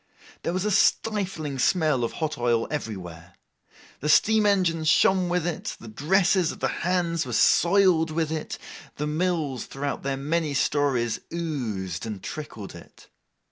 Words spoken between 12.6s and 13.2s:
it.